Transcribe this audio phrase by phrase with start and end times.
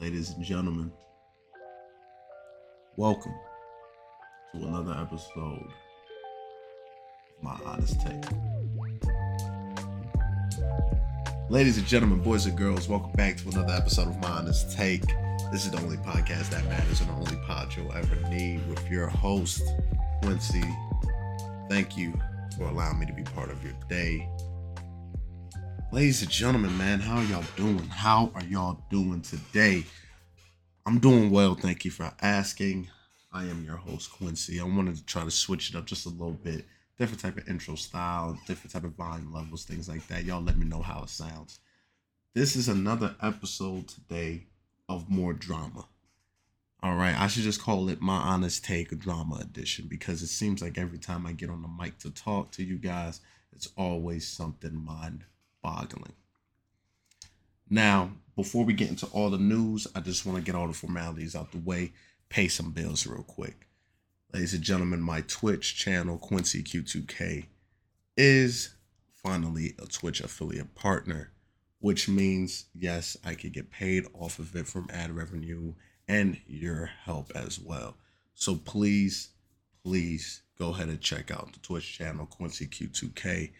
[0.00, 0.90] ladies and gentlemen.
[2.96, 3.34] Welcome
[4.54, 8.24] to another episode of My Honest Take.
[11.50, 15.04] Ladies and gentlemen, boys and girls, welcome back to another episode of My Honest Take.
[15.52, 18.90] This is the only podcast that matters and the only pod you'll ever need with
[18.90, 19.62] your host,
[20.22, 20.64] Quincy.
[21.68, 22.18] Thank you
[22.56, 24.26] for allowing me to be part of your day.
[25.92, 27.88] Ladies and gentlemen, man, how y'all doing?
[27.88, 29.82] How are y'all doing today?
[30.86, 32.86] I'm doing well, thank you for asking.
[33.32, 34.60] I am your host, Quincy.
[34.60, 36.64] I wanted to try to switch it up just a little bit.
[36.96, 40.22] Different type of intro style, different type of volume levels, things like that.
[40.22, 41.58] Y'all let me know how it sounds.
[42.34, 44.46] This is another episode today
[44.88, 45.88] of more drama.
[46.84, 50.62] All right, I should just call it my honest take drama edition because it seems
[50.62, 53.20] like every time I get on the mic to talk to you guys,
[53.52, 55.24] it's always something mind
[55.62, 56.14] boggling.
[57.68, 60.72] Now, before we get into all the news, I just want to get all the
[60.72, 61.92] formalities out the way,
[62.28, 63.68] pay some bills real quick.
[64.32, 67.46] Ladies and gentlemen, my Twitch channel, Quincy Q2K,
[68.16, 68.74] is
[69.22, 71.32] finally a Twitch affiliate partner,
[71.80, 75.74] which means, yes, I could get paid off of it from ad revenue
[76.08, 77.96] and your help as well.
[78.34, 79.30] So please,
[79.84, 83.50] please go ahead and check out the Twitch channel, Quincy Q2K.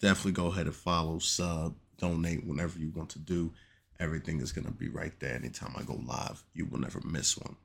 [0.00, 3.52] Definitely go ahead and follow, sub, donate whenever you want to do.
[3.98, 5.34] Everything is going to be right there.
[5.34, 7.56] Anytime I go live, you will never miss one.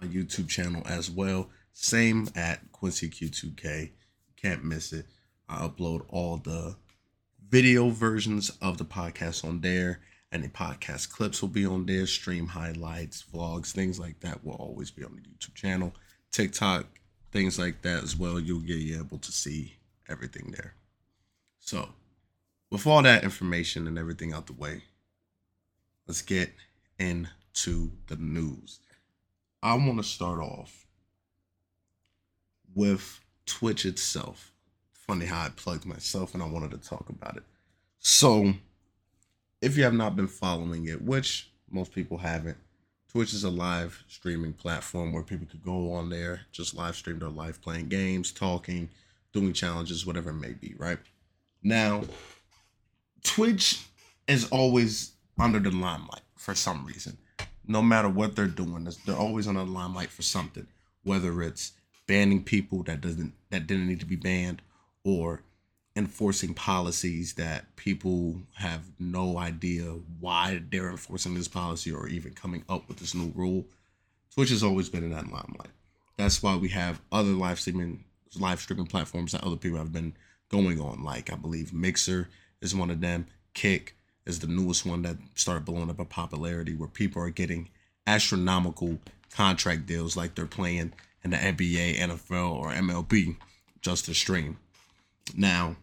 [0.00, 3.90] My YouTube channel as well, same at Quincy Q2K.
[4.40, 5.06] Can't miss it.
[5.48, 6.76] I upload all the
[7.48, 12.46] video versions of the podcast on there any podcast clips will be on there, stream
[12.46, 15.94] highlights, vlogs, things like that will always be on the YouTube channel.
[16.32, 16.86] TikTok,
[17.32, 18.38] things like that as well.
[18.38, 20.74] You'll get able to see everything there.
[21.68, 21.90] So,
[22.70, 24.84] with all that information and everything out the way,
[26.06, 26.50] let's get
[26.98, 28.80] into the news.
[29.62, 30.86] I want to start off
[32.74, 34.50] with Twitch itself.
[34.94, 37.42] Funny how I plugged myself and I wanted to talk about it.
[37.98, 38.54] So,
[39.60, 42.56] if you have not been following it, which most people haven't,
[43.12, 47.18] Twitch is a live streaming platform where people could go on there, just live stream
[47.18, 48.88] their life playing games, talking,
[49.34, 50.98] doing challenges, whatever it may be, right?
[51.62, 52.04] Now,
[53.22, 53.84] Twitch
[54.26, 57.18] is always under the limelight for some reason.
[57.66, 60.66] No matter what they're doing, they're always under the limelight for something.
[61.04, 61.72] Whether it's
[62.06, 64.62] banning people that doesn't that didn't need to be banned,
[65.04, 65.42] or
[65.96, 69.84] enforcing policies that people have no idea
[70.20, 73.64] why they're enforcing this policy or even coming up with this new rule.
[74.32, 75.70] Twitch has always been in that limelight.
[76.16, 78.04] That's why we have other live streaming
[78.38, 80.14] live streaming platforms that other people have been
[80.50, 81.02] going on.
[81.02, 82.28] Like I believe Mixer
[82.60, 83.26] is one of them.
[83.54, 87.70] Kick is the newest one that started blowing up in popularity, where people are getting
[88.06, 88.98] astronomical
[89.32, 90.92] contract deals, like they're playing
[91.24, 93.36] in the NBA, NFL, or MLB,
[93.80, 94.58] just to stream.
[95.34, 95.76] Now,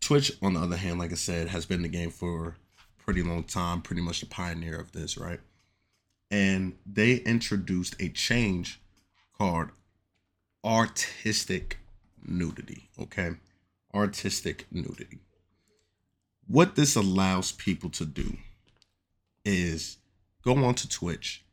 [0.00, 2.56] Twitch, on the other hand, like I said, has been the game for
[3.04, 5.40] pretty long time, pretty much the pioneer of this, right?
[6.30, 8.80] And they introduced a change
[9.36, 9.68] called
[10.64, 11.78] artistic
[12.26, 13.32] nudity, okay?
[13.94, 15.18] Artistic nudity.
[16.46, 18.36] What this allows people to do
[19.44, 19.98] is
[20.44, 21.44] go onto Twitch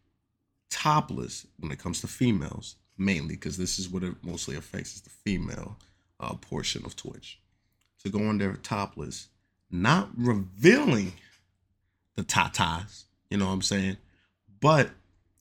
[0.70, 5.02] topless when it comes to females, mainly because this is what it mostly affects is
[5.02, 5.78] the female
[6.20, 7.40] uh, portion of Twitch
[8.04, 9.28] to go on there topless,
[9.70, 11.14] not revealing
[12.16, 13.98] the tatas, you know what I'm saying?
[14.60, 14.90] But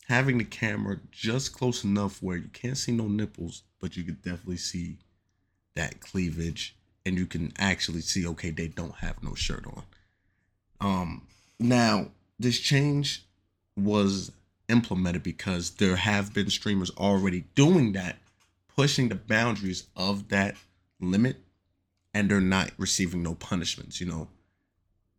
[0.08, 4.22] having the camera just close enough where you can't see no nipples, but you could
[4.22, 4.98] definitely see
[5.78, 9.82] that cleavage and you can actually see okay they don't have no shirt on.
[10.80, 11.26] Um
[11.58, 12.08] now
[12.38, 13.24] this change
[13.76, 14.32] was
[14.68, 18.18] implemented because there have been streamers already doing that,
[18.76, 20.56] pushing the boundaries of that
[21.00, 21.36] limit
[22.14, 24.28] and they're not receiving no punishments, you know,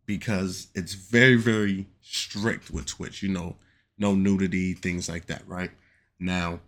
[0.05, 3.55] because it's very, very strict with Twitch, you know,
[3.97, 5.71] no nudity, things like that, right?
[6.19, 6.59] Now,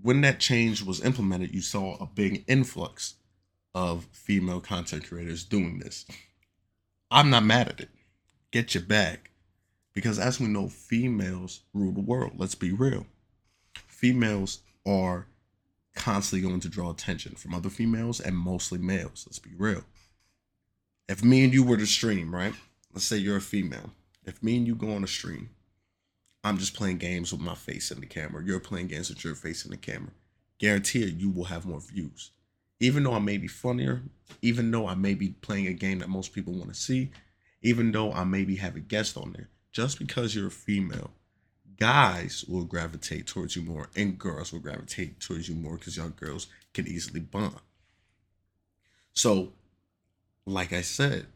[0.00, 3.14] when that change was implemented, you saw a big influx
[3.74, 6.04] of female content creators doing this.
[7.10, 7.90] I'm not mad at it.
[8.50, 9.30] Get your bag.
[9.94, 12.32] Because as we know, females rule the world.
[12.36, 13.06] Let's be real.
[13.86, 15.26] Females are
[15.94, 19.24] constantly going to draw attention from other females and mostly males.
[19.26, 19.82] Let's be real.
[21.08, 22.54] If me and you were to stream, right?
[22.92, 23.90] Let's say you're a female.
[24.24, 25.50] If me and you go on a stream,
[26.44, 28.44] I'm just playing games with my face in the camera.
[28.44, 30.12] You're playing games with your face in the camera.
[30.58, 32.32] Guarantee you will have more views.
[32.80, 34.02] Even though I may be funnier,
[34.42, 37.10] even though I may be playing a game that most people want to see,
[37.62, 41.12] even though I maybe have a guest on there, just because you're a female,
[41.78, 46.12] guys will gravitate towards you more and girls will gravitate towards you more because young
[46.14, 47.56] girls can easily bond.
[49.14, 49.52] So,
[50.44, 51.26] like I said,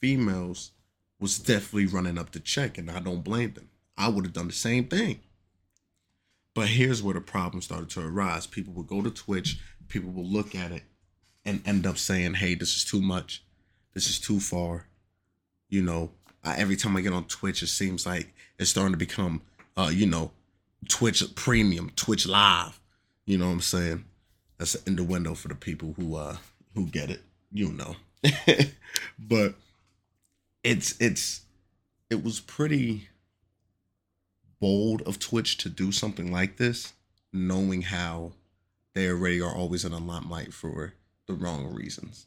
[0.00, 0.72] females
[1.18, 3.70] was definitely running up the check, and I don't blame them.
[3.96, 5.20] I would have done the same thing.
[6.54, 8.46] But here's where the problem started to arise.
[8.46, 9.58] People would go to Twitch,
[9.88, 10.82] people would look at it
[11.44, 13.44] and end up saying, hey, this is too much.
[13.94, 14.86] This is too far.
[15.68, 16.10] You know,
[16.44, 19.42] I, every time I get on Twitch, it seems like it's starting to become,
[19.76, 20.32] uh, you know,
[20.88, 22.80] Twitch premium, Twitch live.
[23.24, 24.04] You know what I'm saying?
[24.58, 26.36] That's in the window for the people who uh
[26.74, 27.22] who get it.
[27.52, 27.96] You know.
[29.18, 29.54] but
[30.62, 31.42] it's it's
[32.10, 33.08] it was pretty
[34.60, 36.92] bold of Twitch to do something like this,
[37.32, 38.32] knowing how
[38.94, 40.94] they already are always in the limelight for
[41.26, 42.26] the wrong reasons.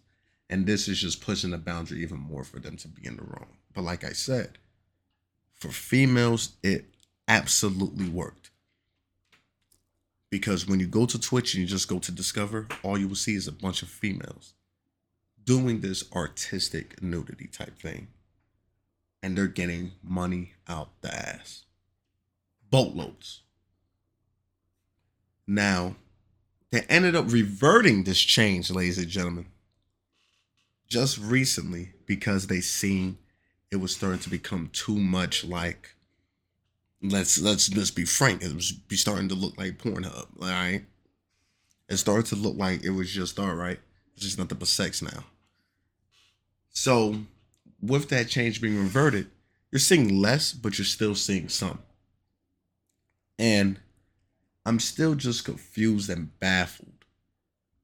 [0.49, 3.23] And this is just pushing the boundary even more for them to be in the
[3.23, 3.47] wrong.
[3.73, 4.57] But like I said,
[5.53, 6.85] for females, it
[7.27, 8.49] absolutely worked.
[10.29, 13.15] Because when you go to Twitch and you just go to Discover, all you will
[13.15, 14.53] see is a bunch of females
[15.43, 18.07] doing this artistic nudity type thing.
[19.21, 21.63] And they're getting money out the ass.
[22.69, 23.41] Boatloads.
[25.47, 25.95] Now,
[26.71, 29.47] they ended up reverting this change, ladies and gentlemen,
[30.87, 33.17] just recently because they seen
[33.71, 35.95] it was starting to become too much like
[37.01, 40.27] let's let's let's be frank, it was be starting to look like Pornhub.
[40.41, 40.83] All right.
[41.87, 43.79] It started to look like it was just all right.
[44.13, 45.23] It's just nothing but sex now.
[46.69, 47.15] So
[47.81, 49.27] with that change being reverted,
[49.71, 51.79] you're seeing less, but you're still seeing some.
[53.39, 53.79] And
[54.65, 57.05] I'm still just confused and baffled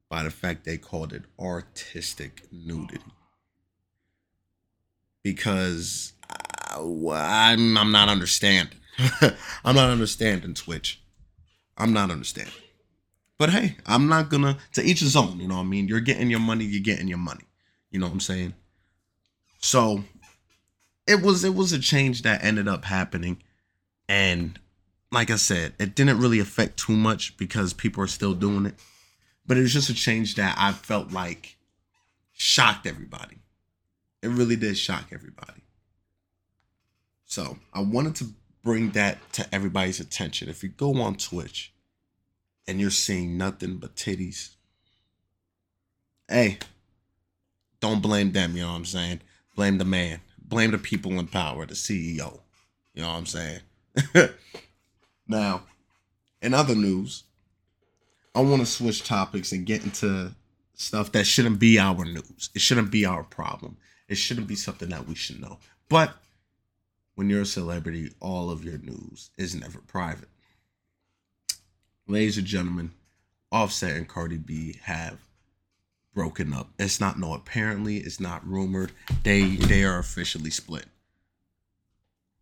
[0.10, 3.02] by the fact they called it artistic nudity.
[5.24, 8.78] Because I, I'm, I'm not understanding.
[9.64, 11.02] I'm not understanding Twitch.
[11.78, 12.54] I'm not understanding.
[13.38, 15.88] But hey, I'm not gonna to each his own, you know what I mean?
[15.88, 17.44] You're getting your money, you're getting your money.
[17.92, 18.54] You know what I'm saying?
[19.60, 20.04] So
[21.08, 23.42] it was it was a change that ended up happening.
[24.08, 24.60] And
[25.12, 28.76] like I said, it didn't really affect too much because people are still doing it.
[29.48, 31.56] But it was just a change that I felt like
[32.34, 33.38] shocked everybody.
[34.22, 35.62] It really did shock everybody.
[37.26, 38.26] So I wanted to
[38.64, 40.50] bring that to everybody's attention.
[40.50, 41.74] If you go on Twitch
[42.68, 44.56] and you're seeing nothing but titties,
[46.28, 46.58] hey,
[47.80, 49.22] don't blame them, you know what I'm saying?
[49.56, 50.22] Blame the man.
[50.40, 52.40] Blame the people in power, the CEO.
[52.94, 53.60] You know what I'm saying?
[55.28, 55.64] now,
[56.42, 57.24] in other news,
[58.36, 60.32] I want to switch topics and get into
[60.76, 62.50] stuff that shouldn't be our news.
[62.54, 63.78] It shouldn't be our problem.
[64.08, 65.58] It shouldn't be something that we should know.
[65.90, 66.14] But
[67.16, 70.30] when you're a celebrity, all of your news is never private.
[72.08, 72.92] Ladies and gentlemen,
[73.52, 75.18] Offset and Cardi B have
[76.14, 76.70] broken up.
[76.78, 78.92] It's not no apparently, it's not rumored.
[79.24, 80.86] They they are officially split.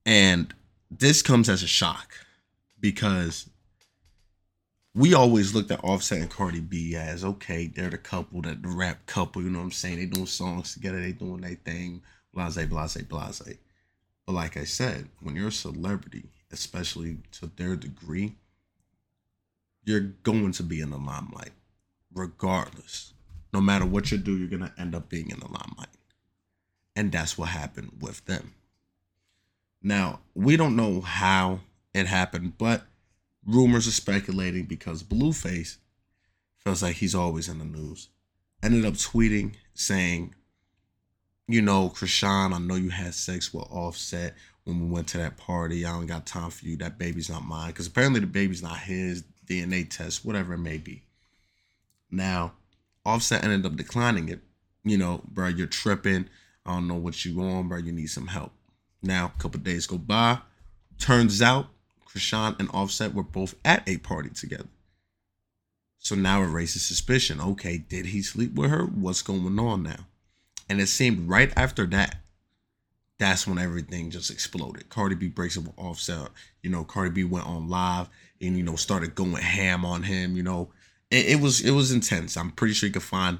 [0.05, 0.53] And
[0.91, 2.13] this comes as a shock
[2.83, 3.49] because
[4.93, 8.67] we always looked at Offset and Cardi B as okay, they're the couple, that the
[8.67, 9.99] rap couple, you know what I'm saying?
[9.99, 12.01] They doing songs together, they doing their thing,
[12.33, 13.57] blase, blase, blase.
[14.25, 18.35] But like I said, when you're a celebrity, especially to their degree,
[19.85, 21.53] you're going to be in the limelight,
[22.13, 23.13] regardless.
[23.53, 25.87] No matter what you do, you're gonna end up being in the limelight.
[26.97, 28.55] And that's what happened with them.
[29.81, 31.61] Now, we don't know how
[31.93, 32.83] it happened, but
[33.45, 35.77] rumors are speculating because Blueface
[36.63, 38.09] feels like he's always in the news.
[38.61, 40.33] Ended up tweeting saying,
[41.47, 44.33] you know, Chrisean, I know you had sex with Offset
[44.63, 45.85] when we went to that party.
[45.85, 46.77] I don't got time for you.
[46.77, 47.67] That baby's not mine.
[47.67, 51.03] Because apparently the baby's not his DNA test, whatever it may be.
[52.09, 52.53] Now,
[53.05, 54.39] Offset ended up declining it.
[54.85, 56.29] You know, bro, you're tripping.
[56.65, 57.79] I don't know what you're on, bro.
[57.79, 58.53] You need some help.
[59.01, 60.39] Now, a couple days go by.
[60.97, 61.67] Turns out
[62.13, 64.69] Chrisean and Offset were both at a party together.
[65.97, 67.39] So now it raises suspicion.
[67.39, 68.83] Okay, did he sleep with her?
[68.83, 70.07] What's going on now?
[70.69, 72.17] And it seemed right after that,
[73.19, 74.89] that's when everything just exploded.
[74.89, 76.29] Cardi B breaks up with Offset.
[76.61, 78.09] You know, Cardi B went on live
[78.41, 80.35] and you know started going ham on him.
[80.35, 80.69] You know,
[81.09, 82.35] it, it was it was intense.
[82.35, 83.39] I'm pretty sure you could find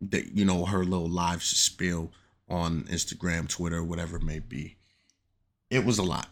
[0.00, 2.12] that you know her little live spill
[2.48, 4.76] on Instagram, Twitter, whatever it may be.
[5.70, 6.28] It was a lot.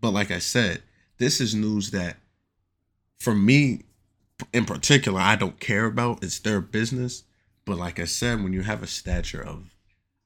[0.00, 0.82] But like I said,
[1.20, 2.16] this is news that
[3.18, 3.82] for me
[4.52, 6.24] in particular, I don't care about.
[6.24, 7.24] It's their business.
[7.66, 9.74] But like I said, when you have a stature of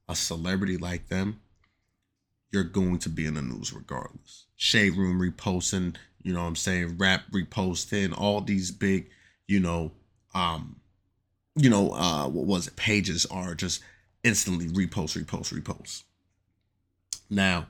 [0.08, 1.40] a celebrity like them,
[2.52, 4.46] you're going to be in the news regardless.
[4.54, 9.10] Shade Room reposting, you know what I'm saying, rap reposting, all these big,
[9.48, 9.90] you know,
[10.32, 10.76] um,
[11.56, 12.76] you know, uh, what was it?
[12.76, 13.82] Pages are just
[14.22, 16.04] instantly repost, repost, repost.
[17.28, 17.66] Now,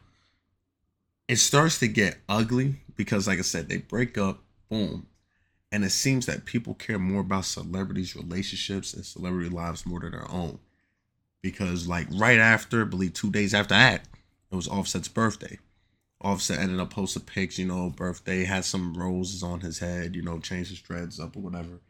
[1.27, 5.07] it starts to get ugly because, like I said, they break up, boom,
[5.73, 10.13] and it seems that people care more about celebrities' relationships and celebrity lives more than
[10.13, 10.59] their own.
[11.43, 14.07] Because, like, right after, I believe two days after that,
[14.51, 15.59] it was Offset's birthday.
[16.21, 20.23] Offset ended up posting pics, you know, birthday, had some roses on his head, you
[20.23, 21.81] know, changed his dreads up or whatever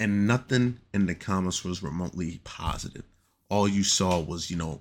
[0.00, 3.04] and nothing in the comments was remotely positive.
[3.48, 4.80] All you saw was, you know,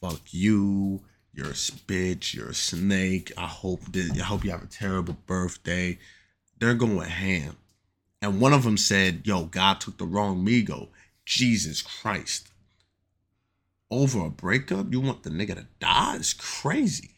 [0.00, 1.02] fuck you,
[1.36, 3.30] you're a bitch, you're a snake.
[3.36, 5.98] I hope I hope you have a terrible birthday.
[6.58, 7.58] They're going ham.
[8.22, 10.88] And one of them said, yo, God took the wrong Migo.
[11.26, 12.48] Jesus Christ.
[13.90, 16.16] Over a breakup, you want the nigga to die?
[16.16, 17.10] It's crazy.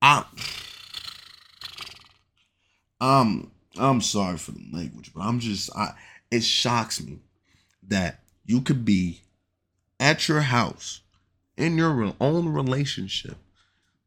[0.00, 0.24] I
[3.00, 5.94] um I'm sorry for the language, but I'm just I
[6.30, 7.18] it shocks me
[7.88, 9.22] that you could be
[9.98, 11.00] at your house
[11.56, 13.36] in your own relationship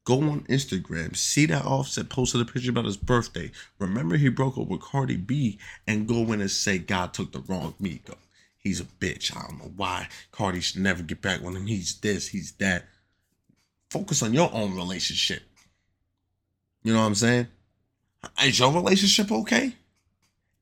[0.08, 3.52] go on Instagram, see that Offset posted a picture about his birthday.
[3.78, 7.42] Remember he broke up with Cardi B and go in and say God took the
[7.42, 8.16] wrong Migo.
[8.58, 9.36] He's a bitch.
[9.36, 11.68] I don't know why Cardi should never get back with him.
[11.68, 12.86] He's this, he's that.
[13.90, 15.44] Focus on your own relationship.
[16.84, 17.48] You know what I'm saying?
[18.46, 19.74] Is your relationship okay?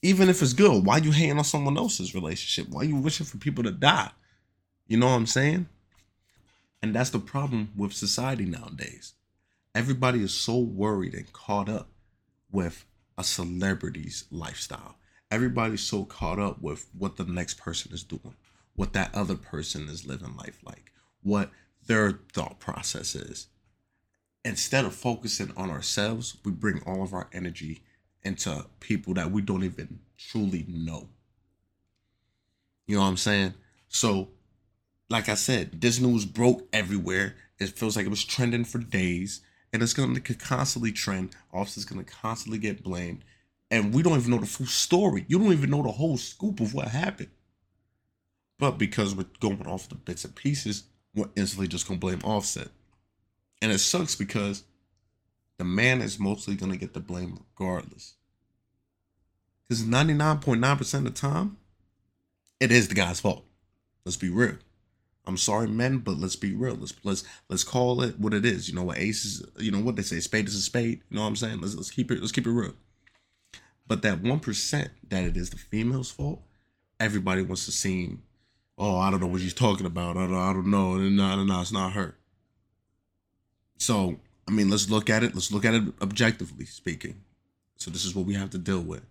[0.02, 2.74] Even if it's good, why you hating on someone else's relationship?
[2.74, 4.10] Why you wishing for people to die?
[4.88, 5.68] You know what I'm saying?
[6.82, 9.14] And that's the problem with society nowadays.
[9.74, 11.90] Everybody is so worried and caught up
[12.52, 12.86] with
[13.18, 14.96] a celebrity's lifestyle.
[15.32, 18.36] Everybody's so caught up with what the next person is doing,
[18.76, 20.92] what that other person is living life like,
[21.24, 21.50] what
[21.88, 23.48] their thought process is
[24.46, 27.82] instead of focusing on ourselves, we bring all of our energy
[28.22, 31.10] into people that we don't even truly know.
[32.86, 33.56] You know what I'm saying?
[33.90, 34.30] So,
[35.10, 37.36] like I said, this news broke everywhere.
[37.60, 41.36] It feels like it was trending for days, and it's going to constantly trend.
[41.54, 43.24] Offset's going to constantly get blamed,
[43.70, 45.26] and we don't even know the full story.
[45.28, 47.30] You don't even know the whole scoop of what happened.
[48.58, 52.22] But because we're going off the bits and pieces, we're instantly just going to blame
[52.24, 52.70] Offset.
[53.62, 54.64] And it sucks because
[55.58, 58.16] the man is mostly going to get the blame regardless.
[59.68, 61.58] Because 99.9% of the time,
[62.60, 63.46] it is the guy's fault.
[64.06, 64.58] Let's be real.
[65.28, 66.76] I'm sorry, men, but let's be real.
[66.76, 68.70] Let's let's let's call it what it is.
[68.70, 69.44] You know what ace is.
[69.58, 70.20] You know what they say.
[70.20, 71.02] Spade is a spade.
[71.10, 71.62] You know what I'm saying.
[71.62, 72.20] Let's let's keep it.
[72.20, 72.74] Let's keep it real.
[73.88, 76.42] But that one percent that it is the female's fault,
[77.00, 78.24] everybody wants to seem,
[78.78, 80.18] oh, I don't know what she's talking about.
[80.18, 80.96] I don't, I don't know.
[80.96, 82.16] No, no, no, it's not her.
[83.78, 84.18] So,
[84.48, 85.34] I mean, let's look at it.
[85.34, 87.22] Let's look at it objectively speaking.
[87.78, 89.06] So, this is what we have to deal with.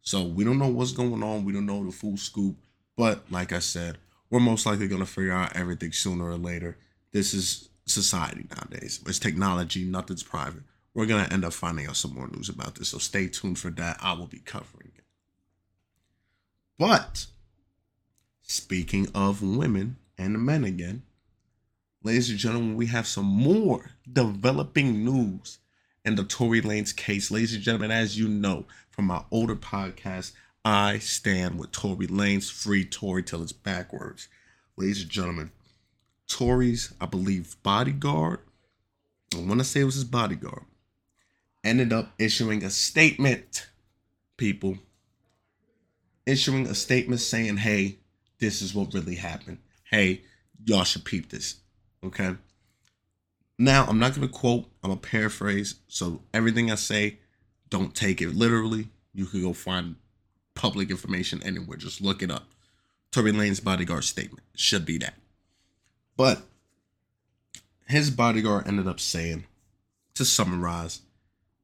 [0.00, 1.44] So, we don't know what's going on.
[1.44, 2.56] We don't know the full scoop.
[2.96, 3.98] But, like I said,
[4.34, 6.76] we're most likely going to figure out everything sooner or later.
[7.12, 8.98] This is society nowadays.
[9.06, 10.64] It's technology, nothing's private.
[10.92, 12.88] We're going to end up finding out some more news about this.
[12.88, 13.96] So, stay tuned for that.
[14.02, 15.04] I will be covering it.
[16.76, 17.26] But,
[18.42, 21.04] speaking of women and men again,
[22.02, 25.58] ladies and gentlemen, we have some more developing news
[26.04, 27.30] in the Tory Lanez case.
[27.30, 30.32] Ladies and gentlemen, as you know from my older podcast,
[30.64, 34.28] I stand with Tory Lanez, free Tory till it's backwards.
[34.76, 35.52] Ladies and gentlemen,
[36.26, 38.40] Tory's, I believe, bodyguard,
[39.34, 40.64] I want to say it was his bodyguard,
[41.62, 43.68] ended up issuing a statement,
[44.38, 44.78] people,
[46.24, 47.98] issuing a statement saying, hey,
[48.38, 49.58] this is what really happened.
[49.90, 50.22] Hey,
[50.64, 51.56] y'all should peep this.
[52.02, 52.36] Okay.
[53.58, 55.76] Now, I'm not going to quote, I'm going to paraphrase.
[55.88, 57.18] So, everything I say,
[57.68, 58.88] don't take it literally.
[59.12, 59.96] You can go find
[60.64, 61.76] public information anywhere.
[61.76, 62.44] Just look it up.
[63.12, 65.12] Tory Lanez bodyguard statement should be that.
[66.16, 66.40] But
[67.86, 69.44] his bodyguard ended up saying,
[70.14, 71.02] to summarize,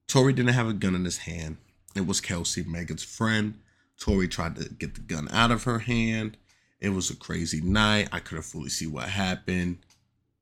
[0.07, 1.57] Tory didn't have a gun in his hand.
[1.97, 3.59] It was Kelsey, Megan's friend.
[3.99, 6.37] Tory tried to get the gun out of her hand.
[6.79, 8.11] It was a crazy night.
[8.13, 9.79] I couldn't fully see what happened.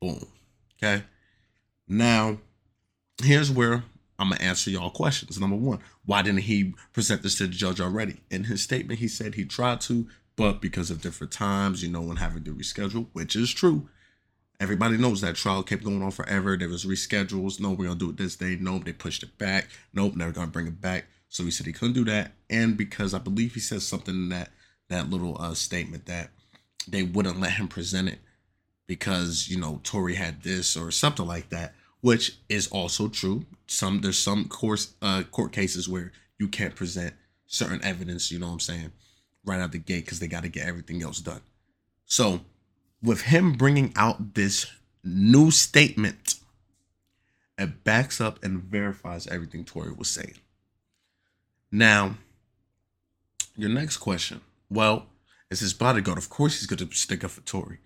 [0.00, 0.26] Boom.
[0.82, 1.04] Okay.
[1.86, 2.38] Now,
[3.22, 3.84] here's where
[4.18, 5.38] I'm gonna answer y'all questions.
[5.38, 8.20] Number one, why didn't he present this to the judge already?
[8.30, 12.10] In his statement, he said he tried to, but because of different times, you know,
[12.10, 13.88] and having to reschedule, which is true.
[14.60, 16.56] Everybody knows that trial kept going on forever.
[16.56, 17.60] There was reschedules.
[17.60, 18.56] No, we're gonna do it this day.
[18.60, 19.68] Nope, they pushed it back.
[19.92, 21.06] Nope, never gonna bring it back.
[21.28, 24.28] So he said he couldn't do that, and because I believe he said something in
[24.30, 24.50] that
[24.88, 26.30] that little uh, statement that
[26.88, 28.18] they wouldn't let him present it
[28.86, 33.44] because you know Tory had this or something like that, which is also true.
[33.66, 37.14] Some there's some course uh, court cases where you can't present
[37.46, 38.30] certain evidence.
[38.30, 38.92] You know what I'm saying?
[39.44, 41.40] Right out the gate because they got to get everything else done.
[42.04, 42.40] So
[43.02, 44.66] with him bringing out this
[45.04, 46.34] new statement,
[47.56, 50.34] it backs up and verifies everything Tory was saying.
[51.70, 52.14] Now,
[53.56, 54.40] your next question.
[54.70, 55.06] Well,
[55.50, 56.18] is his bodyguard.
[56.18, 57.78] Of course, he's going to stick up for Tory.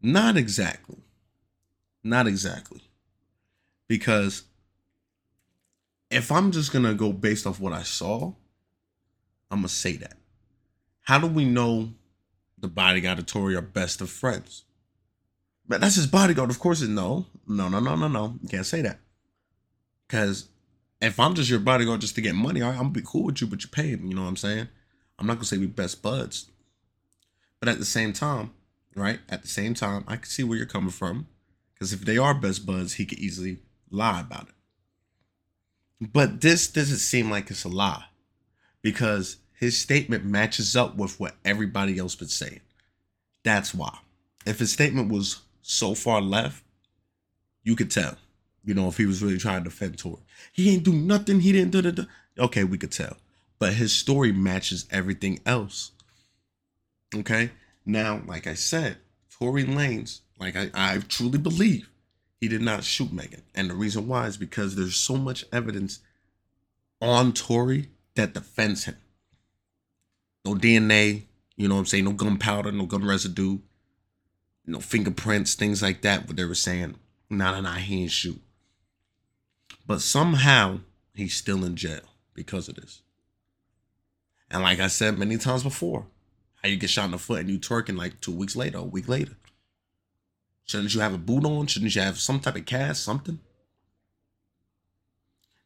[0.00, 0.98] Not exactly.
[2.04, 2.82] Not exactly.
[3.92, 4.44] Because
[6.10, 8.32] if I'm just going to go based off what I saw,
[9.50, 10.14] I'm going to say that.
[11.02, 11.90] How do we know
[12.56, 14.64] the bodyguard and Tory are best of friends?
[15.68, 16.48] But that's his bodyguard.
[16.48, 17.26] Of course, it's no.
[17.46, 18.38] No, no, no, no, no.
[18.42, 18.98] You can't say that.
[20.08, 20.48] Because
[21.02, 23.46] if I'm just your bodyguard just to get money, I'm gonna be cool with you,
[23.46, 24.08] but you pay me.
[24.08, 24.68] You know what I'm saying?
[25.18, 26.48] I'm not gonna say we best buds.
[27.60, 28.52] But at the same time,
[28.96, 29.20] right?
[29.28, 31.26] At the same time, I can see where you're coming from.
[31.74, 33.58] Because if they are best buds, he could easily
[33.92, 36.08] lie about it.
[36.12, 38.04] But this doesn't seem like it's a lie.
[38.80, 42.60] Because his statement matches up with what everybody else been saying.
[43.44, 43.96] That's why.
[44.44, 46.64] If his statement was so far left,
[47.62, 48.16] you could tell.
[48.64, 50.22] You know, if he was really trying to defend Tory.
[50.52, 51.40] He ain't do nothing.
[51.40, 52.08] He didn't do the.
[52.38, 53.16] Okay, we could tell.
[53.58, 55.92] But his story matches everything else.
[57.14, 57.50] Okay?
[57.84, 58.96] Now, like I said,
[59.30, 61.88] Tory Lanez, like I, I truly believe
[62.42, 63.42] he did not shoot Megan.
[63.54, 66.00] And the reason why is because there's so much evidence
[67.00, 68.96] on Tory that defends him.
[70.44, 71.22] No DNA,
[71.54, 72.04] you know what I'm saying?
[72.04, 73.58] No gunpowder, no gun residue,
[74.66, 76.26] no fingerprints, things like that.
[76.26, 76.96] What they were saying,
[77.30, 78.42] nah, nah, nah, he ain't shoot.
[79.86, 80.80] But somehow
[81.14, 82.02] he's still in jail
[82.34, 83.02] because of this.
[84.50, 86.06] And like I said many times before,
[86.60, 88.82] how you get shot in the foot and you twerking like two weeks later, a
[88.82, 89.36] week later.
[90.64, 91.66] Shouldn't you have a boot on?
[91.66, 93.40] Shouldn't you have some type of cast, something?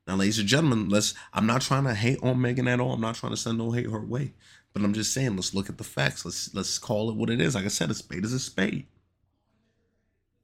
[0.07, 2.93] Now, ladies and gentlemen, let's I'm not trying to hate on Megan at all.
[2.93, 4.33] I'm not trying to send no hate her way.
[4.73, 6.25] But I'm just saying, let's look at the facts.
[6.25, 7.55] Let's let's call it what it is.
[7.55, 8.87] Like I said, a spade is a spade.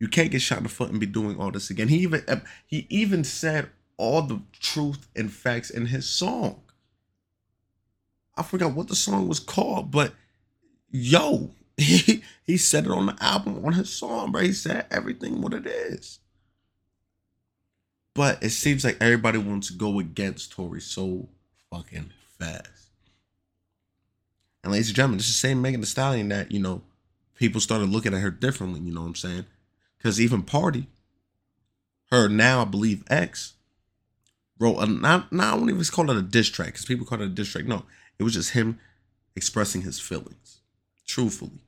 [0.01, 1.88] You can't get shot in the foot and be doing all this again.
[1.88, 6.62] He even eh, he even said all the truth and facts in his song.
[8.37, 10.15] I forgot what the song was called, but
[10.91, 11.51] yo,
[12.05, 14.42] he, he said it on the album, on his song, bro.
[14.42, 16.18] He said everything what it is.
[18.14, 21.29] But it seems like everybody wants to go against Tory so
[21.71, 22.68] fucking fast.
[24.62, 26.83] And ladies and gentlemen, this is the same Megan Thee Stallion that, you know,
[27.37, 29.47] people started looking at her differently, you know what I'm saying?
[29.97, 30.87] Because even Party,
[32.11, 33.55] her now, I believe, ex,
[34.59, 37.21] wrote a, not, not, I won't even call it a diss track, because people call
[37.21, 37.64] it a diss track.
[37.64, 37.85] No,
[38.18, 38.79] it was just him
[39.35, 40.61] expressing his feelings,
[41.07, 41.62] truthfully.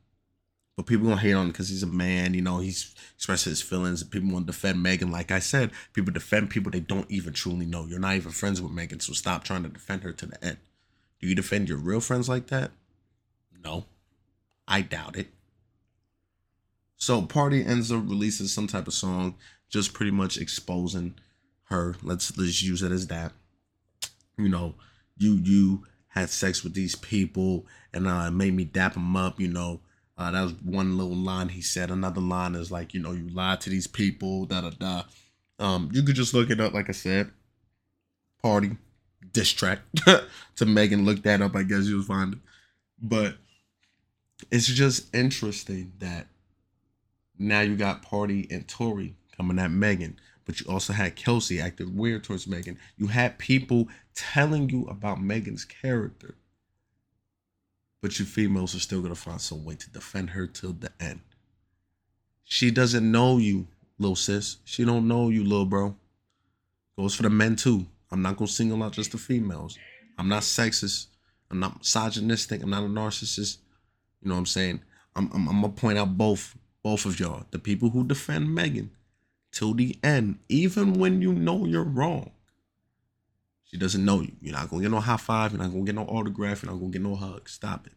[0.77, 3.63] But people gonna hate on him because he's a man, you know, he's expressing his
[3.63, 4.03] feelings.
[4.03, 5.13] People want to defend Megan.
[5.13, 7.87] Like I said, people defend people they don't even truly know.
[7.87, 10.57] You're not even friends with Megan, so stop trying to defend her to the end.
[11.21, 12.73] Do you defend your real friends like that?
[13.63, 13.87] No.
[14.67, 15.29] I doubt it.
[16.97, 19.35] So Party ends up releasing some type of song,
[19.69, 21.15] just pretty much exposing
[21.65, 21.97] her.
[22.03, 23.33] Let's let's use it as that.
[24.39, 24.75] You know,
[25.17, 29.49] you you had sex with these people and uh made me dap them up, you
[29.49, 29.81] know.
[30.17, 31.91] Uh, that was one little line he said.
[31.91, 35.03] Another line is like, you know, you lied to these people, da da da.
[35.59, 37.31] Um, you could just look it up, like I said.
[38.43, 38.77] Party,
[39.33, 39.81] diss track
[40.57, 41.05] to Megan.
[41.05, 42.39] Look that up, I guess you'll find it.
[43.01, 43.37] But
[44.51, 46.27] it's just interesting that
[47.39, 51.97] now you got Party and Tory coming at Megan, but you also had Kelsey acting
[51.97, 52.79] weird towards Megan.
[52.97, 56.37] You had people telling you about Megan's character
[58.05, 61.21] but you females are still gonna find some way to defend her till the end.
[62.45, 63.67] She doesn't know you,
[63.99, 64.59] little sis.
[64.63, 65.97] She don't know you, little bro.
[66.99, 67.87] Goes for the men too.
[68.11, 69.79] I'm not gonna single out just the females.
[70.19, 71.07] I'm not sexist.
[71.51, 72.63] I'm not misogynistic.
[72.63, 73.57] I'm not a narcissist.
[74.21, 74.83] You know what I'm saying?
[75.17, 78.91] I'm, I'm, I'm gonna point out both both of y'all, the people who defend Megan,
[79.51, 82.33] till the end, even when you know you're wrong.
[83.75, 84.31] She doesn't know you.
[84.41, 85.51] You're not gonna get no high five.
[85.51, 86.63] You're not gonna get no autograph.
[86.63, 87.49] You're not gonna get no hug.
[87.49, 87.95] Stop it.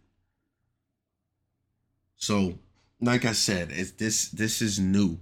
[2.16, 2.58] So,
[3.00, 5.20] like I said, is this this is new.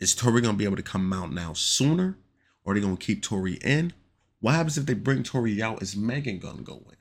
[0.00, 2.16] Is Tory gonna be able to come out now sooner,
[2.64, 3.92] or are they gonna keep Tory in?
[4.40, 5.82] What happens if they bring Tory out?
[5.82, 6.96] Is Megan gonna go in?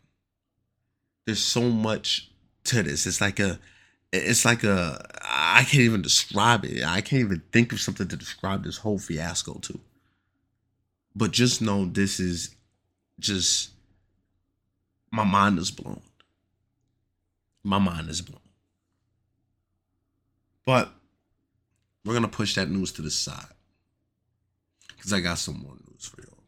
[1.25, 2.31] There's so much
[2.65, 3.07] to this.
[3.07, 3.61] It's like a,
[4.11, 5.09] it's like a.
[5.23, 6.83] I can't even describe it.
[6.83, 9.79] I can't even think of something to describe this whole fiasco to.
[11.15, 12.55] But just know this is
[13.19, 13.71] just
[15.11, 16.01] my mind is blown.
[17.63, 18.41] My mind is blown.
[20.65, 20.91] But
[22.03, 23.45] we're gonna push that news to the side.
[25.01, 26.43] Cause I got some more news for y'all.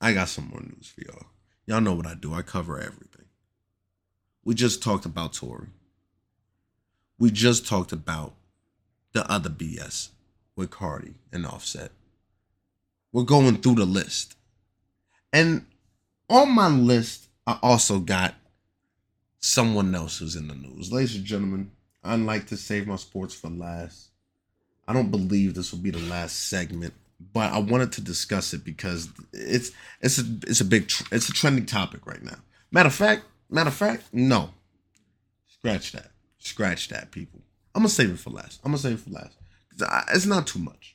[0.00, 1.26] I got some more news for y'all.
[1.66, 2.32] Y'all know what I do.
[2.32, 3.26] I cover everything.
[4.44, 5.68] We just talked about Tory.
[7.18, 8.34] We just talked about
[9.12, 10.08] the other BS
[10.56, 11.92] with Cardi and Offset.
[13.12, 14.34] We're going through the list.
[15.32, 15.66] And
[16.28, 18.34] on my list, I also got
[19.38, 20.92] someone else who's in the news.
[20.92, 21.70] Ladies and gentlemen,
[22.02, 24.08] I like to save my sports for last.
[24.88, 26.94] I don't believe this will be the last segment,
[27.32, 29.70] but I wanted to discuss it because it's
[30.00, 32.38] it's a it's a big tr- it's a trending topic right now.
[32.72, 34.50] Matter of fact, matter of fact, no.
[35.48, 36.10] Scratch that.
[36.38, 37.40] Scratch that, people.
[37.74, 38.60] I'm gonna save it for last.
[38.64, 39.36] I'm gonna save it for last.
[40.12, 40.91] It's not too much.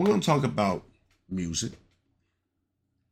[0.00, 0.84] We're gonna talk about
[1.28, 1.72] music.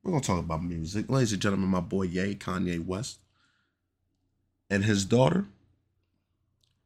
[0.02, 1.68] We're gonna talk about music, ladies and gentlemen.
[1.68, 3.18] My boy Ye Kanye West
[4.70, 5.44] and his daughter,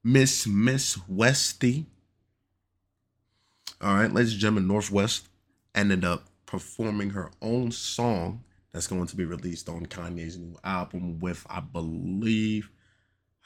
[0.02, 1.86] Miss Miss Westy.
[3.80, 5.28] All right, ladies and gentlemen, North West
[5.72, 11.20] ended up performing her own song that's going to be released on Kanye's new album
[11.20, 12.72] with, I believe,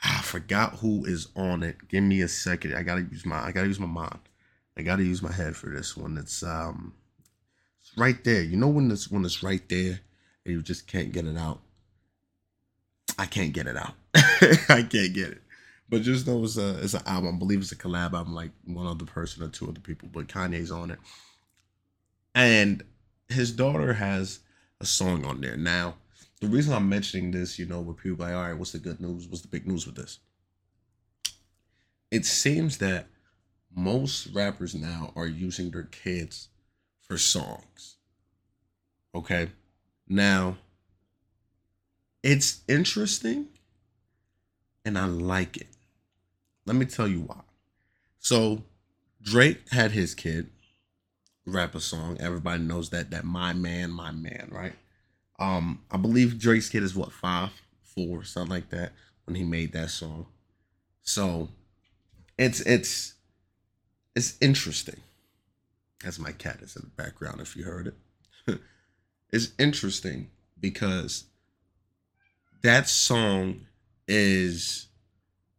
[0.02, 1.86] I forgot who is on it.
[1.88, 2.76] Give me a second.
[2.76, 4.20] I gotta use my I gotta use my mind.
[4.76, 6.18] I gotta use my head for this one.
[6.18, 6.94] It's um
[7.80, 8.42] it's right there.
[8.42, 10.00] You know when it's when it's right there
[10.44, 11.60] and you just can't get it out.
[13.18, 13.94] I can't get it out.
[14.14, 15.42] I can't get it.
[15.88, 17.36] But just know it's a it's an album.
[17.36, 20.26] I believe it's a collab album, like one other person or two other people, but
[20.26, 20.98] Kanye's on it.
[22.34, 22.84] And
[23.28, 24.40] his daughter has
[24.80, 25.56] a song on there.
[25.56, 25.94] Now,
[26.40, 29.00] the reason I'm mentioning this, you know, with people like, all right, what's the good
[29.00, 29.26] news?
[29.26, 30.18] What's the big news with this?
[32.10, 33.06] It seems that
[33.76, 36.48] most rappers now are using their kids
[37.02, 37.96] for songs.
[39.14, 39.50] Okay.
[40.08, 40.56] Now,
[42.22, 43.48] it's interesting
[44.84, 45.68] and I like it.
[46.64, 47.40] Let me tell you why.
[48.18, 48.62] So,
[49.22, 50.48] Drake had his kid
[51.44, 52.16] rap a song.
[52.18, 54.74] Everybody knows that that my man, my man, right?
[55.38, 57.50] Um, I believe Drake's kid is what five,
[57.82, 58.92] four, something like that
[59.26, 60.26] when he made that song.
[61.02, 61.48] So
[62.38, 63.15] it's it's
[64.16, 65.00] it's interesting.
[66.04, 67.94] As my cat is in the background, if you heard
[68.46, 68.58] it.
[69.32, 71.24] it's interesting because
[72.62, 73.66] that song
[74.08, 74.88] is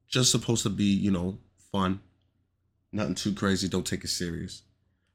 [0.08, 1.38] just supposed to be, you know,
[1.72, 2.02] fun.
[2.92, 3.68] Nothing too crazy.
[3.68, 4.64] Don't take it serious.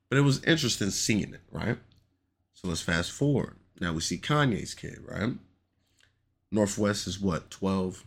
[0.08, 1.78] But it was interesting seeing it, right?
[2.54, 3.56] So let's fast forward.
[3.80, 5.32] Now we see Kanye's kid, right?
[6.50, 8.04] North West is what, 12,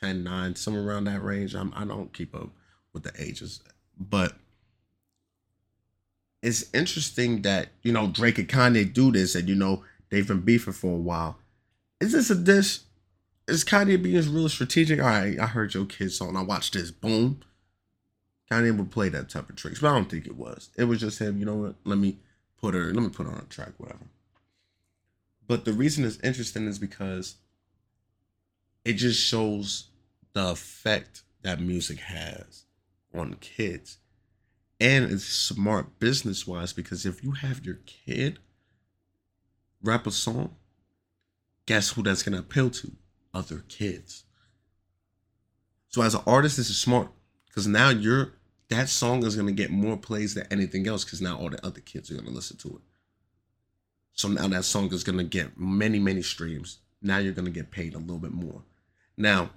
[0.00, 1.54] 10, 9, somewhere around that range.
[1.54, 2.50] I'm, I don't keep up
[2.92, 3.60] with the ages.
[3.98, 4.34] But
[6.42, 10.40] it's interesting that, you know, Drake and Kanye do this and, you know, they've been
[10.40, 11.38] beefing for a while.
[12.00, 12.80] Is this a dish?
[13.46, 15.00] Is Kanye being real strategic?
[15.00, 16.36] All right, I heard your kid's song.
[16.36, 16.90] I watched this.
[16.90, 17.40] Boom.
[18.50, 20.70] Kanye would play that type of tricks, but I don't think it was.
[20.76, 21.76] It was just him, you know what?
[21.84, 22.18] Let me
[22.60, 24.06] put her, let me put her on a track, whatever.
[25.46, 27.36] But the reason it's interesting is because
[28.84, 29.88] it just shows
[30.32, 32.64] the effect that music has
[33.14, 33.98] on kids.
[34.82, 38.40] And it's smart business wise because if you have your kid
[39.80, 40.56] rap a song,
[41.66, 42.90] guess who that's to appeal to?
[43.32, 44.24] Other kids.
[45.86, 47.12] So as an artist, this is smart
[47.46, 48.32] because now you're
[48.70, 51.80] that song is to get more plays than anything else because now all the other
[51.80, 52.82] kids are to listen to it.
[54.14, 56.78] So now that song is gonna get many, many streams.
[57.00, 58.62] Now you're gonna get paid a little bit more.
[59.16, 59.50] Now,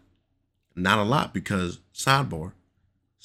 [0.76, 2.52] not a lot because sidebar,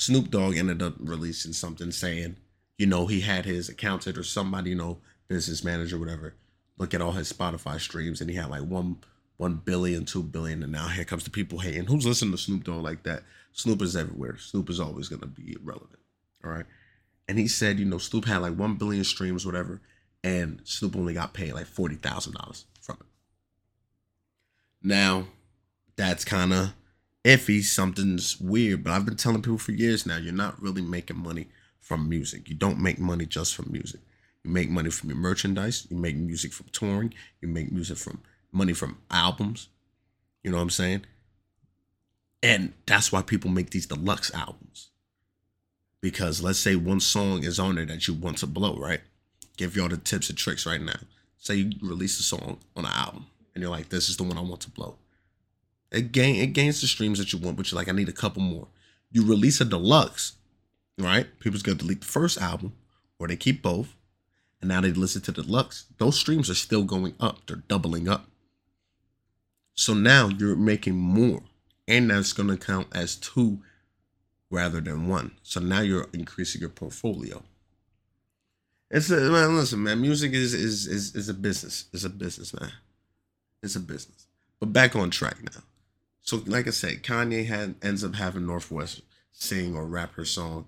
[0.00, 2.36] Snoop Dogg ended up releasing something saying,
[2.78, 6.34] you know, he had his accountant or somebody, you know, business manager, whatever,
[6.78, 8.98] look at all his Spotify streams and he had like one
[9.36, 11.86] one billion, two billion, and now here comes the people hating.
[11.86, 13.22] Who's listening to Snoop Dogg like that?
[13.52, 14.36] Snoop is everywhere.
[14.38, 15.98] Snoop is always gonna be relevant.
[16.44, 16.66] All right.
[17.28, 19.80] And he said, you know, Snoop had like one billion streams, whatever
[20.22, 23.06] and Snoop only got paid like forty thousand dollars from it.
[24.82, 25.26] Now,
[25.96, 26.72] that's kind of
[27.24, 27.62] iffy.
[27.62, 31.48] Something's weird, but I've been telling people for years now, you're not really making money
[31.80, 32.48] from music.
[32.48, 34.00] You don't make money just from music.
[34.44, 35.86] You make money from your merchandise.
[35.90, 37.14] You make music from touring.
[37.40, 39.68] You make music from money from albums.
[40.42, 41.04] You know what I'm saying?
[42.42, 44.88] And that's why people make these deluxe albums.
[46.00, 49.00] Because let's say one song is on there that you want to blow, right?
[49.60, 50.98] give y'all the tips and tricks right now.
[51.36, 54.38] Say you release a song on an album and you're like, this is the one
[54.38, 54.96] I want to blow.
[55.92, 58.12] It gain it gains the streams that you want, but you're like, I need a
[58.12, 58.68] couple more.
[59.10, 60.34] You release a deluxe,
[60.98, 61.26] right?
[61.40, 62.74] People's gonna delete the first album,
[63.18, 63.96] or they keep both,
[64.60, 65.86] and now they listen to the deluxe.
[65.98, 68.26] Those streams are still going up, they're doubling up.
[69.74, 71.42] So now you're making more,
[71.88, 73.60] and that's gonna count as two
[74.50, 75.32] rather than one.
[75.42, 77.42] So now you're increasing your portfolio.
[78.90, 79.56] It's a man.
[79.56, 80.00] Listen, man.
[80.00, 81.84] Music is is is is a business.
[81.92, 82.72] It's a business, man.
[83.62, 84.26] It's a business.
[84.58, 85.62] But back on track now.
[86.22, 89.02] So, like I said, Kanye had ends up having North West
[89.32, 90.66] sing or rap her song.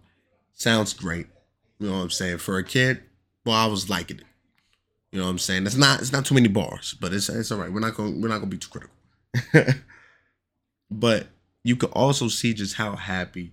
[0.52, 1.26] Sounds great.
[1.78, 2.38] You know what I'm saying?
[2.38, 3.02] For a kid,
[3.44, 4.24] well, I was liking it.
[5.10, 5.66] You know what I'm saying?
[5.66, 7.72] It's not it's not too many bars, but it's it's all right.
[7.72, 9.82] We're not going we're not to be too critical.
[10.90, 11.26] but
[11.62, 13.52] you could also see just how happy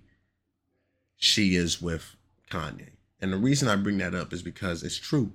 [1.16, 2.16] she is with
[2.50, 2.90] Kanye.
[3.20, 5.32] And the reason I bring that up is because it's true.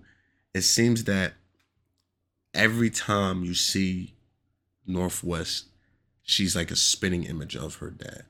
[0.54, 1.34] It seems that
[2.54, 4.15] every time you see
[4.88, 5.65] North West,
[6.26, 8.24] she's like a spinning image of her dad.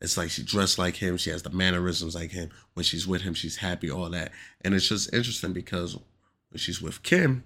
[0.00, 2.50] It's like she dressed like him, she has the mannerisms like him.
[2.74, 4.32] When she's with him, she's happy, all that.
[4.62, 7.44] And it's just interesting because when she's with Kim,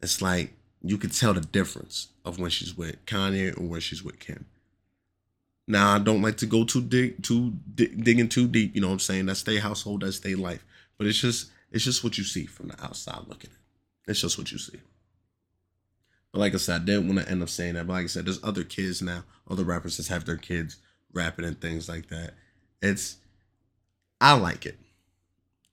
[0.00, 4.04] it's like you can tell the difference of when she's with Kanye and when she's
[4.04, 4.46] with Kim.
[5.66, 8.88] Now I don't like to go too dig too dig, digging too deep, you know
[8.88, 9.26] what I'm saying?
[9.26, 10.64] That's their household, that's their life.
[10.96, 14.10] But it's just it's just what you see from the outside looking at.
[14.10, 14.78] It's just what you see.
[16.32, 17.86] But like I said, I didn't want to end up saying that.
[17.86, 20.78] But like I said, there's other kids now, other rappers that have their kids
[21.12, 22.32] rapping and things like that.
[22.80, 23.18] It's
[24.20, 24.78] I like it.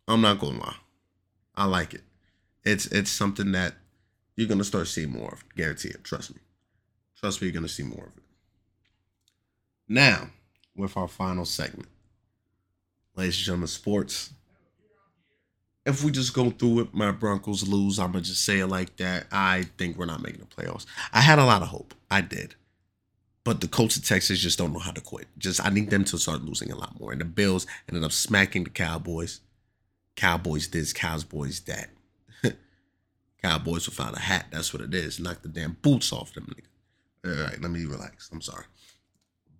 [0.08, 0.76] I'm not gonna lie.
[1.56, 2.02] I like it.
[2.64, 3.76] It's it's something that
[4.36, 5.44] you're gonna start seeing more of.
[5.56, 6.04] Guarantee it.
[6.04, 6.42] Trust me.
[7.20, 8.24] Trust me, you're gonna see more of it.
[9.88, 10.30] Now,
[10.76, 11.90] with our final segment,
[13.16, 14.32] ladies and gentlemen, sports.
[15.90, 18.00] If we just go through it, my Broncos lose.
[18.00, 19.28] I'm gonna just say it like that.
[19.32, 20.86] I think we're not making the playoffs.
[21.12, 21.94] I had a lot of hope.
[22.10, 22.56] I did.
[23.44, 25.28] But the Colts of Texas just don't know how to quit.
[25.38, 27.12] Just I need them to start losing a lot more.
[27.12, 29.40] And the Bills ended up smacking the Cowboys.
[30.16, 31.90] Cowboys this, Cowboys that.
[33.42, 34.48] Cowboys without a hat.
[34.52, 35.20] That's what it is.
[35.20, 37.38] Knock the damn boots off them niggas.
[37.38, 38.30] All right, let me relax.
[38.32, 38.66] I'm sorry.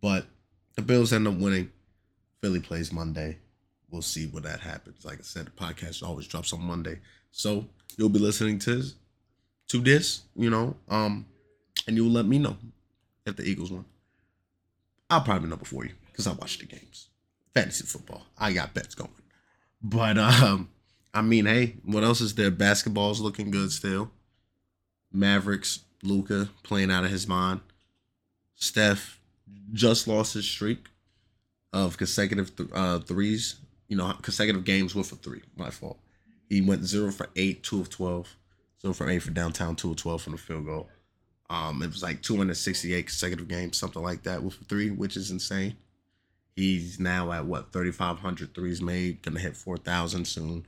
[0.02, 0.28] But
[0.76, 1.72] the Bills end up winning.
[2.42, 3.40] Philly plays Monday.
[3.92, 5.04] We'll see what that happens.
[5.06, 7.00] Like I said, the podcast always drops on Monday.
[7.32, 7.66] So
[7.98, 8.84] you'll be listening to
[9.70, 11.26] to this, you know, um,
[11.88, 12.58] and you'll let me know
[13.26, 13.86] if the Eagles won.
[15.10, 17.10] I'll probably know before you because I watch the games.
[17.54, 18.26] Fantasy football.
[18.38, 19.10] I got bets going.
[19.82, 20.70] But um,
[21.14, 22.52] I mean, hey, what else is there?
[22.52, 24.12] Basketball's looking good still.
[25.12, 27.62] Mavericks, Luka playing out of his mind.
[28.56, 29.20] Steph
[29.74, 30.88] just lost his streak
[31.74, 33.56] of consecutive th- uh, threes.
[33.90, 35.42] You know, consecutive games with a three.
[35.58, 36.00] My fault.
[36.48, 38.36] He went zero for eight, two of twelve.
[38.82, 40.90] Zero for eight for downtown, two of twelve from the field goal.
[41.50, 45.32] Um, it was like 268 consecutive games, something like that, with a three, which is
[45.32, 45.76] insane.
[46.56, 50.68] He's now at what 3,500 threes made, gonna hit 4,000 soon.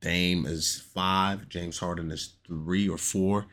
[0.00, 3.46] Dame is five, James Harden is three or four,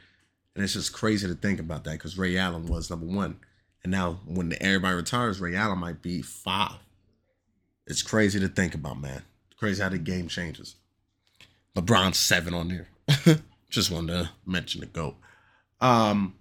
[0.54, 3.40] and it's just crazy to think about that because Ray Allen was number one,
[3.84, 6.78] and now when everybody retires, Ray Allen might be five.
[7.88, 9.22] It's crazy to think about, man.
[9.50, 10.76] It's crazy how the game changes.
[11.76, 13.40] LeBron's seven on there.
[13.70, 15.16] just wanted to mention the goat.
[15.82, 16.36] Um,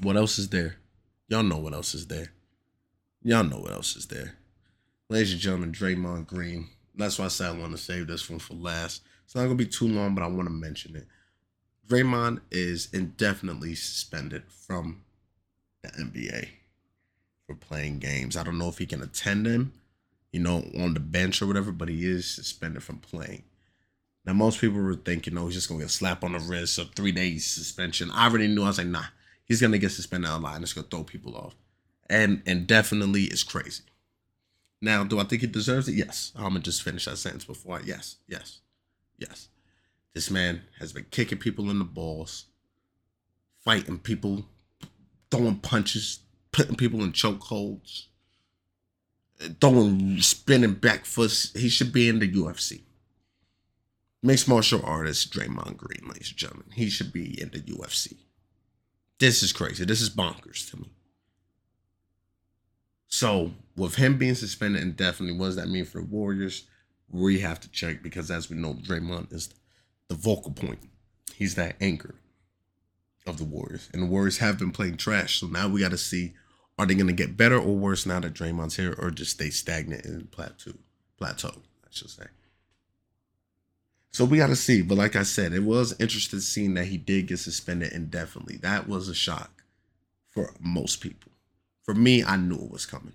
[0.00, 0.76] what else is there?
[1.28, 2.32] Y'all know what else is there.
[3.22, 4.34] Y'all know what else is there.
[5.08, 6.68] Ladies and gentlemen, Draymond Green.
[6.94, 9.02] That's why I said I want to save this one for last.
[9.24, 11.06] It's not gonna be too long, but I want to mention it.
[11.88, 15.02] Draymond is indefinitely suspended from
[15.82, 16.48] the NBA
[17.46, 18.36] for playing games.
[18.36, 19.72] I don't know if he can attend them,
[20.32, 23.44] you know, on the bench or whatever, but he is suspended from playing.
[24.24, 26.78] Now, most people were thinking, oh, he's just gonna get a slap on the wrist
[26.78, 28.10] or three days suspension.
[28.10, 28.64] I already knew.
[28.64, 29.04] I was like, nah,
[29.44, 31.54] he's gonna get suspended a lot and it's gonna throw people off.
[32.10, 33.84] And and definitely is crazy.
[34.80, 35.94] Now, do I think he deserves it?
[35.94, 36.32] Yes.
[36.34, 38.58] I'm gonna just finish that sentence before I yes, yes,
[39.16, 39.48] yes.
[40.12, 42.46] This man has been kicking people in the balls,
[43.64, 44.46] fighting people,
[45.30, 46.20] throwing punches,
[46.52, 48.06] putting people in chokeholds,
[49.60, 51.52] throwing spinning back foots.
[51.58, 52.82] He should be in the UFC.
[54.22, 56.70] Mixed martial artist Draymond Green, ladies and gentlemen.
[56.72, 58.16] He should be in the UFC.
[59.18, 59.84] This is crazy.
[59.84, 60.90] This is bonkers to me.
[63.08, 66.64] So, with him being suspended indefinitely, what does that mean for the Warriors?
[67.08, 69.54] We have to check because, as we know, Draymond is
[70.08, 70.80] the vocal point.
[71.34, 72.16] He's that anchor
[73.26, 73.88] of the Warriors.
[73.92, 75.40] And the Warriors have been playing trash.
[75.40, 76.34] So now we got to see
[76.78, 79.50] are they going to get better or worse now that Draymond's here or just stay
[79.50, 80.72] stagnant and plateau?
[81.16, 81.52] Plateau,
[81.84, 82.26] I should say.
[84.10, 84.82] So we got to see.
[84.82, 88.56] But like I said, it was interesting seeing that he did get suspended indefinitely.
[88.58, 89.62] That was a shock
[90.30, 91.32] for most people.
[91.82, 93.12] For me, I knew it was coming.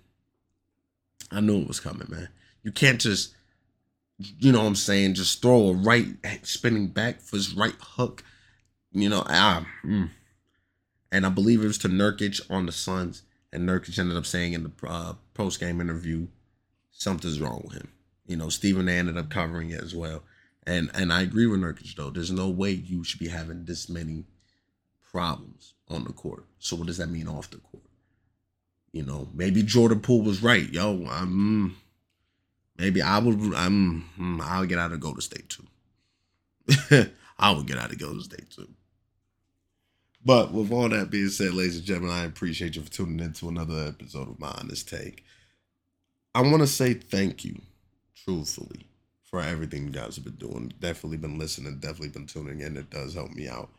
[1.32, 2.30] I knew it was coming, man.
[2.63, 3.34] You can't just,
[4.17, 6.08] you know what I'm saying, just throw a right
[6.43, 8.24] spinning back for his right hook.
[8.91, 10.10] You know, ah, mm.
[11.12, 13.24] and I believe it was to Nurkic on the Suns.
[13.53, 16.27] And Nurkic ended up saying in the uh, post game interview
[16.91, 17.91] something's wrong with him.
[18.25, 18.91] You know, Stephen A.
[18.91, 20.23] ended up covering it as well.
[20.65, 22.09] And and I agree with Nurkic though.
[22.09, 24.25] There's no way you should be having this many
[25.11, 26.45] problems on the court.
[26.59, 27.83] So what does that mean off the court?
[28.91, 30.69] You know, maybe Jordan Poole was right.
[30.71, 31.77] Yo, I'm
[32.77, 35.67] maybe I would I'm I'll get out of Golden State too.
[37.39, 38.67] I would get out of Golden State too.
[40.23, 43.34] But with all that being said, ladies and gentlemen, I appreciate you for tuning in
[43.34, 45.23] to another episode of My Honest Take.
[46.36, 47.60] I want to say thank you,
[48.23, 48.86] truthfully,
[49.23, 50.73] for everything you guys have been doing.
[50.79, 52.77] Definitely been listening, definitely been tuning in.
[52.77, 53.69] It does help me out.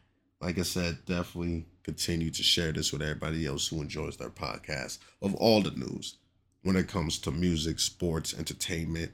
[0.40, 4.98] Like I said, definitely continue to share this with everybody else who enjoys their podcast
[5.22, 6.16] of all the news
[6.62, 9.12] when it comes to music, sports, entertainment,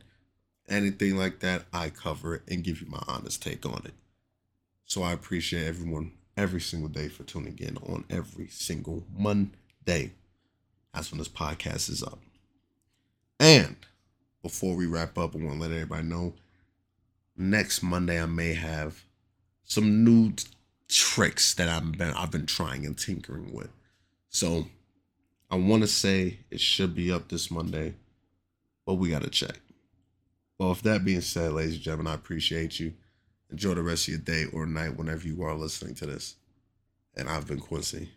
[0.71, 1.65] anything like that.
[1.75, 3.95] I cover it and give you my honest take on it.
[4.87, 10.13] So I appreciate everyone every single day for tuning in on every single Monday.
[10.95, 12.21] That's when this podcast is up.
[13.41, 13.77] And
[14.43, 16.35] before we wrap up, I want to let everybody know
[17.37, 19.03] next Monday I may have
[19.65, 20.33] some new
[20.89, 23.71] tricks that I've been I've been trying and tinkering with.
[24.29, 24.67] So
[25.51, 27.95] I want to say it should be up this Monday,
[28.87, 29.61] but we gotta check.
[30.59, 32.95] Well, with that being said, ladies and gentlemen, I appreciate you.
[33.51, 36.37] Enjoy the rest of your day or night whenever you are listening to this.
[37.17, 38.11] And I've been Quincy,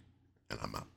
[0.50, 0.91] and I'm out.